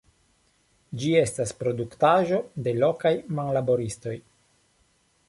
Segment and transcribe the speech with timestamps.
[1.01, 4.15] Ĝi estas produktaĵo de lokaj manlaboristoj.